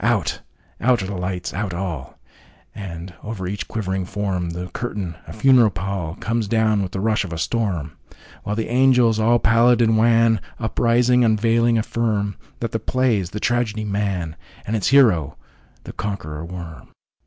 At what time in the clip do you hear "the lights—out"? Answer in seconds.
1.06-1.72